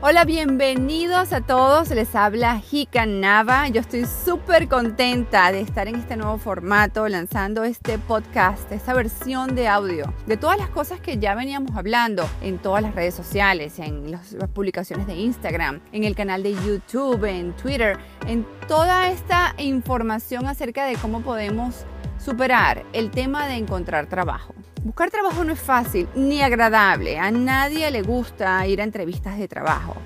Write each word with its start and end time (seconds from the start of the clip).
Hola, 0.00 0.24
bienvenidos 0.24 1.32
a 1.32 1.40
todos. 1.40 1.90
Les 1.90 2.14
habla 2.14 2.62
Hika 2.70 3.04
Nava. 3.04 3.66
Yo 3.66 3.80
estoy 3.80 4.04
súper 4.04 4.68
contenta 4.68 5.50
de 5.50 5.60
estar 5.60 5.88
en 5.88 5.96
este 5.96 6.16
nuevo 6.16 6.38
formato, 6.38 7.08
lanzando 7.08 7.64
este 7.64 7.98
podcast, 7.98 8.70
esta 8.70 8.94
versión 8.94 9.56
de 9.56 9.66
audio, 9.66 10.14
de 10.28 10.36
todas 10.36 10.56
las 10.56 10.70
cosas 10.70 11.00
que 11.00 11.18
ya 11.18 11.34
veníamos 11.34 11.76
hablando 11.76 12.30
en 12.42 12.58
todas 12.58 12.80
las 12.80 12.94
redes 12.94 13.12
sociales, 13.12 13.80
en 13.80 14.12
las 14.12 14.36
publicaciones 14.54 15.08
de 15.08 15.16
Instagram, 15.16 15.80
en 15.90 16.04
el 16.04 16.14
canal 16.14 16.44
de 16.44 16.52
YouTube, 16.54 17.24
en 17.24 17.52
Twitter, 17.56 17.98
en 18.28 18.46
toda 18.68 19.10
esta 19.10 19.56
información 19.58 20.46
acerca 20.46 20.84
de 20.84 20.94
cómo 20.94 21.22
podemos 21.22 21.74
superar 22.24 22.84
el 22.92 23.10
tema 23.10 23.48
de 23.48 23.54
encontrar 23.54 24.06
trabajo. 24.06 24.54
Buscar 24.84 25.10
trabajo 25.10 25.42
no 25.42 25.52
es 25.52 25.60
fácil 25.60 26.08
ni 26.14 26.40
agradable. 26.40 27.18
A 27.18 27.30
nadie 27.30 27.90
le 27.90 28.02
gusta 28.02 28.64
ir 28.66 28.80
a 28.80 28.84
entrevistas 28.84 29.38
de 29.38 29.48
trabajo. 29.48 29.96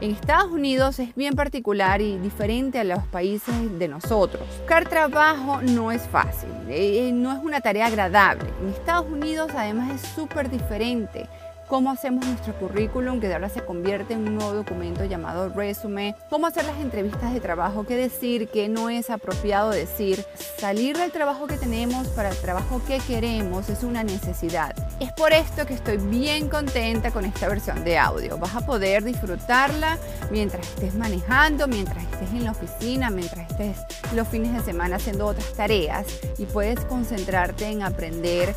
En 0.00 0.10
Estados 0.10 0.50
Unidos 0.50 0.98
es 0.98 1.14
bien 1.14 1.34
particular 1.34 2.00
y 2.00 2.18
diferente 2.18 2.78
a 2.78 2.84
los 2.84 3.06
países 3.06 3.54
de 3.78 3.88
nosotros. 3.88 4.42
Buscar 4.58 4.88
trabajo 4.88 5.60
no 5.62 5.92
es 5.92 6.02
fácil, 6.02 6.50
eh, 6.68 7.10
no 7.12 7.32
es 7.32 7.38
una 7.42 7.60
tarea 7.60 7.86
agradable. 7.86 8.48
En 8.60 8.70
Estados 8.70 9.06
Unidos 9.10 9.50
además 9.54 10.02
es 10.02 10.10
súper 10.10 10.50
diferente 10.50 11.28
cómo 11.68 11.90
hacemos 11.90 12.26
nuestro 12.26 12.54
currículum, 12.54 13.20
que 13.20 13.28
de 13.28 13.34
ahora 13.34 13.48
se 13.48 13.64
convierte 13.64 14.14
en 14.14 14.28
un 14.28 14.34
nuevo 14.36 14.54
documento 14.54 15.04
llamado 15.04 15.48
resume, 15.48 16.14
cómo 16.30 16.46
hacer 16.46 16.64
las 16.64 16.78
entrevistas 16.78 17.32
de 17.32 17.40
trabajo, 17.40 17.84
qué 17.84 17.96
decir, 17.96 18.48
qué 18.48 18.68
no 18.68 18.90
es 18.90 19.10
apropiado 19.10 19.70
decir. 19.70 20.24
Salir 20.58 20.96
del 20.96 21.10
trabajo 21.10 21.46
que 21.46 21.56
tenemos 21.56 22.08
para 22.08 22.30
el 22.30 22.36
trabajo 22.36 22.80
que 22.86 22.98
queremos 22.98 23.68
es 23.68 23.82
una 23.82 24.04
necesidad. 24.04 24.74
Es 25.00 25.12
por 25.12 25.32
esto 25.32 25.66
que 25.66 25.74
estoy 25.74 25.98
bien 25.98 26.48
contenta 26.48 27.10
con 27.10 27.24
esta 27.24 27.48
versión 27.48 27.84
de 27.84 27.98
audio. 27.98 28.38
Vas 28.38 28.54
a 28.54 28.66
poder 28.66 29.04
disfrutarla 29.04 29.98
mientras 30.30 30.66
estés 30.68 30.94
manejando, 30.94 31.66
mientras 31.66 32.04
estés 32.04 32.30
en 32.30 32.44
la 32.44 32.52
oficina, 32.52 33.10
mientras 33.10 33.50
estés 33.50 33.78
los 34.14 34.28
fines 34.28 34.52
de 34.52 34.60
semana 34.60 34.96
haciendo 34.96 35.26
otras 35.26 35.52
tareas 35.54 36.06
y 36.38 36.46
puedes 36.46 36.80
concentrarte 36.84 37.66
en 37.66 37.82
aprender 37.82 38.54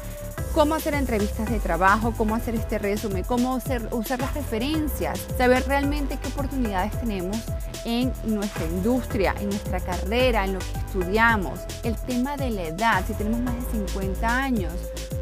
cómo 0.54 0.76
hacer 0.76 0.94
entrevistas 0.94 1.50
de 1.50 1.60
trabajo, 1.60 2.14
cómo 2.18 2.36
hacer 2.36 2.56
este 2.56 2.78
resumen, 2.78 3.24
cómo 3.24 3.56
usar 3.56 4.20
las 4.20 4.34
referencias, 4.34 5.26
saber 5.38 5.64
realmente 5.68 6.18
qué 6.22 6.28
oportunidades 6.28 7.00
tenemos 7.00 7.38
en 7.86 8.12
nuestra 8.26 8.66
industria, 8.66 9.34
en 9.40 9.50
nuestra 9.50 9.80
carrera, 9.80 10.46
en 10.46 10.54
lo 10.54 10.60
que 10.60 10.80
estudiamos. 10.80 11.60
El 11.84 11.96
tema 11.96 12.38
de 12.38 12.50
la 12.50 12.64
edad, 12.64 13.04
si 13.06 13.14
tenemos 13.14 13.40
más 13.42 13.56
de 13.56 13.86
50 13.88 14.28
años, 14.28 14.74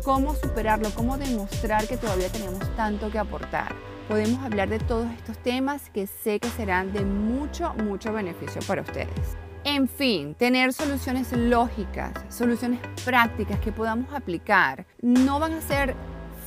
cómo 0.04 0.36
superarlo, 0.36 0.90
cómo 0.94 1.18
demostrar 1.18 1.88
que 1.88 1.98
todavía 1.98 2.30
tenemos 2.30 2.64
tanto 2.76 3.12
que 3.12 3.20
aportar. 3.20 3.76
Podemos 4.08 4.44
hablar 4.44 4.70
de 4.70 4.80
todos 4.80 5.08
estos 5.12 5.38
temas 5.40 5.90
que 5.90 6.08
sé 6.08 6.40
que 6.40 6.50
serán 6.50 6.94
de 6.94 7.04
mucho, 7.04 7.74
mucho 7.74 8.14
beneficio 8.14 8.62
para 8.68 8.82
ustedes. 8.82 9.45
En 9.68 9.88
fin, 9.88 10.36
tener 10.36 10.74
soluciones 10.74 11.32
lógicas, 11.32 12.12
soluciones 12.30 12.80
prácticas 13.04 13.60
que 13.60 13.72
podamos 13.72 14.14
aplicar, 14.14 14.86
no 15.02 15.40
van 15.40 15.54
a 15.54 15.62
ser 15.62 15.96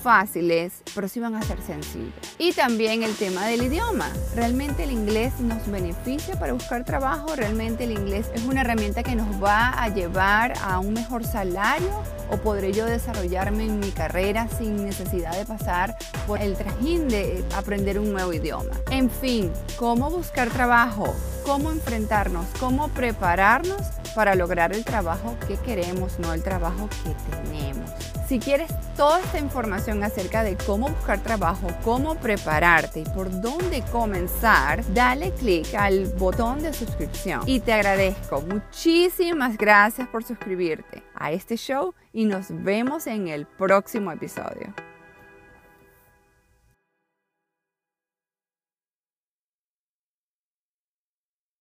fáciles, 0.04 0.84
pero 0.94 1.08
sí 1.08 1.18
van 1.18 1.34
a 1.34 1.42
ser 1.42 1.60
sencillas. 1.60 2.36
Y 2.38 2.52
también 2.52 3.02
el 3.02 3.12
tema 3.16 3.44
del 3.46 3.64
idioma. 3.64 4.08
¿Realmente 4.36 4.84
el 4.84 4.92
inglés 4.92 5.40
nos 5.40 5.68
beneficia 5.68 6.38
para 6.38 6.52
buscar 6.52 6.84
trabajo? 6.84 7.34
¿Realmente 7.34 7.82
el 7.82 7.90
inglés 7.90 8.30
es 8.36 8.44
una 8.44 8.60
herramienta 8.60 9.02
que 9.02 9.16
nos 9.16 9.42
va 9.42 9.70
a 9.70 9.88
llevar 9.88 10.54
a 10.62 10.78
un 10.78 10.92
mejor 10.92 11.24
salario? 11.24 11.90
¿O 12.30 12.36
podré 12.36 12.72
yo 12.72 12.84
desarrollarme 12.84 13.64
en 13.64 13.80
mi 13.80 13.90
carrera 13.90 14.48
sin 14.58 14.84
necesidad 14.84 15.36
de 15.36 15.46
pasar 15.46 15.96
por 16.26 16.40
el 16.40 16.56
trajín 16.56 17.08
de 17.08 17.42
aprender 17.56 17.98
un 17.98 18.12
nuevo 18.12 18.32
idioma? 18.32 18.70
En 18.90 19.10
fin, 19.10 19.50
¿cómo 19.76 20.10
buscar 20.10 20.50
trabajo? 20.50 21.14
¿Cómo 21.44 21.70
enfrentarnos? 21.70 22.46
¿Cómo 22.60 22.88
prepararnos 22.88 23.80
para 24.14 24.34
lograr 24.34 24.74
el 24.74 24.84
trabajo 24.84 25.36
que 25.46 25.56
queremos, 25.56 26.18
no 26.18 26.34
el 26.34 26.42
trabajo 26.42 26.88
que 27.02 27.14
tenemos? 27.30 27.90
Si 28.28 28.38
quieres 28.38 28.70
toda 28.94 29.20
esta 29.20 29.38
información 29.38 30.04
acerca 30.04 30.42
de 30.42 30.54
cómo 30.66 30.90
buscar 30.90 31.22
trabajo, 31.22 31.68
cómo 31.82 32.14
prepararte 32.16 33.00
y 33.00 33.04
por 33.04 33.30
dónde 33.40 33.82
comenzar, 33.90 34.84
dale 34.92 35.32
clic 35.32 35.74
al 35.74 36.04
botón 36.18 36.62
de 36.62 36.74
suscripción. 36.74 37.40
Y 37.46 37.60
te 37.60 37.72
agradezco. 37.72 38.42
Muchísimas 38.42 39.56
gracias 39.56 40.08
por 40.08 40.24
suscribirte 40.24 41.02
a 41.14 41.32
este 41.32 41.56
show 41.56 41.94
y 42.12 42.26
nos 42.26 42.48
vemos 42.50 43.06
en 43.06 43.28
el 43.28 43.46
próximo 43.46 44.12
episodio. 44.12 44.74